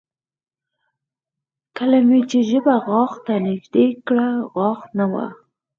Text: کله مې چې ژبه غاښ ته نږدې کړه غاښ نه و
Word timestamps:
کله 1.77 1.99
مې 2.07 2.19
چې 2.29 2.39
ژبه 2.49 2.75
غاښ 2.87 3.11
ته 3.25 3.33
نږدې 3.47 3.87
کړه 4.07 4.27
غاښ 4.55 4.79
نه 4.97 5.05
و 5.11 5.13